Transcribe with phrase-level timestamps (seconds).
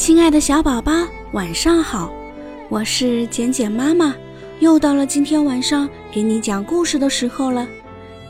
[0.00, 0.92] 亲爱的小宝宝，
[1.32, 2.10] 晚上好！
[2.70, 4.14] 我是简简妈妈，
[4.58, 7.68] 又到了今天晚上给你讲故事的时候了。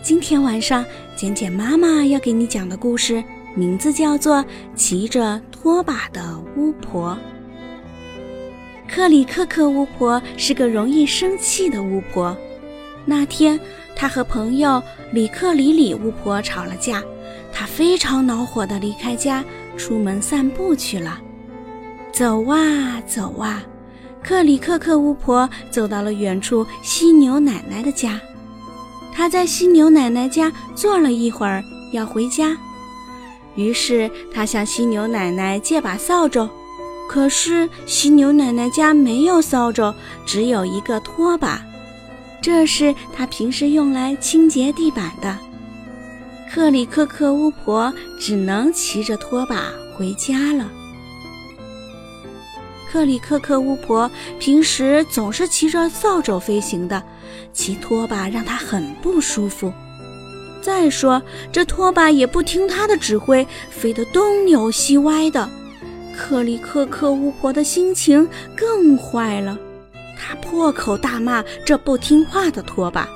[0.03, 3.23] 今天晚上，简简妈妈要给你讲的故事
[3.55, 4.39] 名字叫做
[4.75, 7.17] 《骑着拖把的巫婆》。
[8.93, 12.37] 克里克克巫婆是个容易生气的巫婆。
[13.05, 13.61] 那天，
[13.95, 14.83] 她和朋友
[15.13, 17.01] 里克里里巫婆吵了架，
[17.53, 19.45] 她非常恼火地离开家，
[19.77, 21.21] 出门散步去了。
[22.13, 23.63] 走啊走啊，
[24.23, 28.21] 克里克克巫婆走到了远处犀牛奶奶的家。
[29.13, 32.57] 她在犀牛奶奶家坐了一会儿，要回家。
[33.55, 36.49] 于是她向犀牛奶奶借把扫帚，
[37.09, 39.95] 可是犀牛奶奶家没有扫帚，
[40.27, 41.61] 只有一个拖把，
[42.43, 45.37] 这是她平时用来清洁地板的。
[46.53, 50.71] 克里克克巫婆只能骑着拖把回家了。
[52.91, 57.03] 克里克克巫婆平时总是骑着扫帚飞行的，
[57.53, 59.73] 骑拖把让她很不舒服。
[60.61, 65.49] 再说这拖把也不听她的指挥，飞得东扭西歪的。
[66.17, 69.57] 克里克克巫婆的心情更坏了，
[70.19, 73.09] 她破口大骂这不听话的拖把。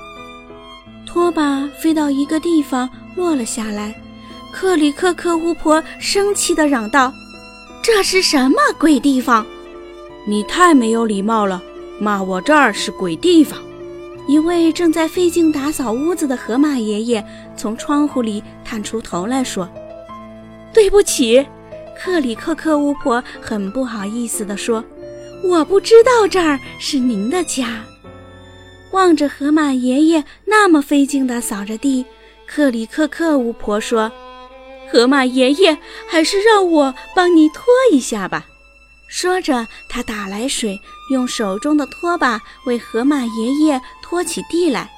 [1.04, 3.94] 拖把飞到一个地方落了下来，
[4.52, 7.12] 克里克克巫婆生气地嚷道
[7.84, 9.44] ：“这是什么鬼地方？”
[10.26, 11.62] 你太没有礼貌了，
[12.00, 13.60] 骂我这儿是鬼地方！
[14.26, 17.22] 一位正在费劲打扫屋子的河马爷爷
[17.54, 19.68] 从窗户里探出头来说
[20.72, 21.46] ：“对不起。”
[22.02, 24.82] 克里克克巫婆很不好意思地说
[25.44, 27.84] ：“我不知道这儿是您的家。”
[28.92, 32.06] 望着河马爷爷那么费劲地扫着地，
[32.46, 34.10] 克里克克巫婆说
[34.94, 35.76] ：“河马爷爷，
[36.08, 38.46] 还是让我帮你拖一下吧。”
[39.10, 44.88] 说着，他打来水，用手中的拖把为河马爷爷拖起地来。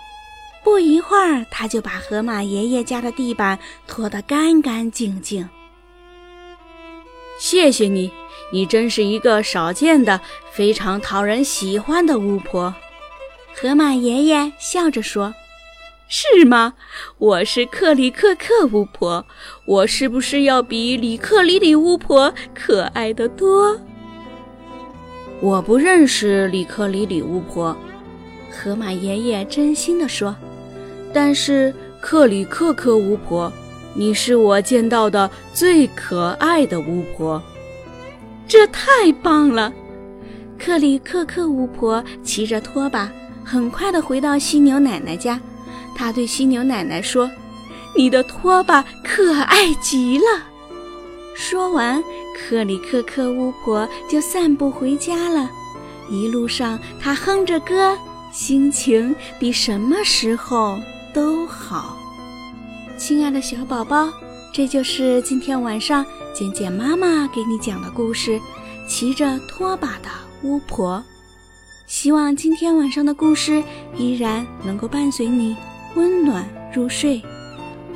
[0.62, 5.48] 不一会儿，他就把河马爷爷家的地板拖得干干净净。
[7.40, 8.12] 谢谢你，
[8.52, 10.20] 你真是一个少见的、
[10.52, 12.74] 非常讨人喜欢的巫婆。
[13.54, 15.34] 河马爷爷笑着说
[16.08, 16.74] ：“是吗？
[17.18, 19.24] 我是克里克克巫婆，
[19.66, 23.80] 我是不是要比里克里里巫婆可爱得多？”
[25.42, 27.76] 我不认识里克里里巫婆，
[28.50, 30.34] 河马爷爷真心地说。
[31.12, 33.52] 但是克里克克巫婆，
[33.94, 37.42] 你是我见到的最可爱的巫婆。
[38.46, 39.72] 这太棒了！
[40.58, 43.10] 克里克克巫婆骑着拖把，
[43.44, 45.40] 很快的回到犀牛奶奶家。
[45.96, 47.30] 他对犀牛奶奶说
[47.96, 50.24] ：“你的拖把可爱极了。”
[51.34, 52.02] 说完，
[52.36, 55.50] 克里克克巫婆就散步回家了。
[56.08, 57.98] 一路上，她哼着歌，
[58.32, 60.78] 心情比什么时候
[61.12, 61.96] 都好。
[62.98, 64.12] 亲爱的小宝宝，
[64.52, 66.04] 这就是今天晚上
[66.34, 68.38] 简简妈妈给你讲的故事
[68.88, 70.08] 《骑着拖把的
[70.42, 70.98] 巫婆》。
[71.86, 73.62] 希望今天晚上的故事
[73.96, 75.56] 依然能够伴随你
[75.96, 77.22] 温暖入睡，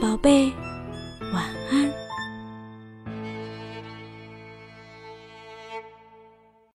[0.01, 0.51] 宝贝，
[1.35, 2.00] 晚安。